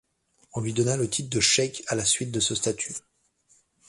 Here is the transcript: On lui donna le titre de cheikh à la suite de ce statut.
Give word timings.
On 0.53 0.61
lui 0.61 0.73
donna 0.73 0.97
le 0.97 1.07
titre 1.07 1.29
de 1.29 1.39
cheikh 1.39 1.83
à 1.87 1.93
la 1.93 2.05
suite 2.05 2.31
de 2.31 2.39
ce 2.39 2.55
statut. 2.55 2.95